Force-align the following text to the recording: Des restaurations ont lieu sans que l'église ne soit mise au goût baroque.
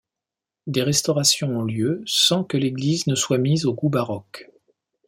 Des 0.65 0.81
restaurations 0.81 1.59
ont 1.59 1.63
lieu 1.63 2.01
sans 2.07 2.43
que 2.43 2.57
l'église 2.57 3.05
ne 3.05 3.13
soit 3.13 3.37
mise 3.37 3.67
au 3.67 3.73
goût 3.75 3.89
baroque. 3.89 4.49